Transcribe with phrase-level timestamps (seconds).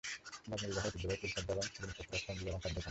[0.47, 2.79] নগ্ন বিবাহে ঐতিহ্যবাহী ফুল, পর্দা এবং জিনিসপত্র, সঙ্গী, এবং খাদ্য থাকে।